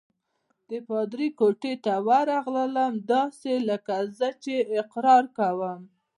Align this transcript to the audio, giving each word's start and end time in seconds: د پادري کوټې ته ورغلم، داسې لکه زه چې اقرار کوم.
د 0.69 0.71
پادري 0.87 1.27
کوټې 1.39 1.73
ته 1.85 1.93
ورغلم، 2.07 2.93
داسې 3.13 3.53
لکه 3.69 3.95
زه 4.17 4.29
چې 4.43 4.55
اقرار 4.81 5.23
کوم. 5.37 5.81